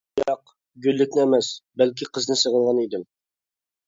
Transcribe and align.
ياق، 0.19 0.51
گۈللۈكنى 0.85 1.19
ئەمەس، 1.23 1.49
بەلكى 1.81 2.07
قىزنى 2.15 2.37
سېغىنغان 2.45 2.81
ئىدىم. 2.85 3.05